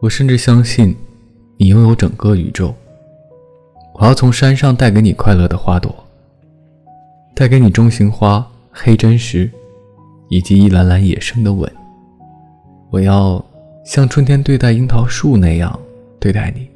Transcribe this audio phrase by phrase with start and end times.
[0.00, 0.94] 我甚至相信
[1.56, 2.74] 你拥有整个宇宙。
[3.94, 5.92] 我要从山上带给你快乐的花朵，
[7.34, 9.50] 带给你中型花、黑真实，
[10.28, 11.70] 以及一篮篮野生的吻。
[12.90, 13.44] 我要
[13.84, 15.76] 像春天对待樱桃树那样
[16.20, 16.68] 对待你。